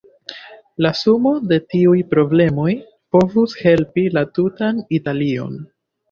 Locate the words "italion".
4.99-5.61